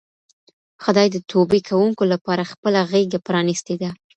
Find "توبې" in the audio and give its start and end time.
1.31-1.59